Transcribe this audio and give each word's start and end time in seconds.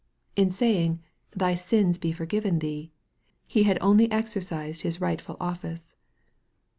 In 0.35 0.49
saying," 0.49 0.99
thy 1.35 1.53
sins 1.53 1.99
be 1.99 2.11
forgiven 2.11 2.57
thee," 2.57 2.91
He 3.45 3.65
had 3.69 3.77
only 3.81 4.11
exercised 4.11 4.81
His 4.81 4.99
rightful 4.99 5.37
office. 5.39 5.93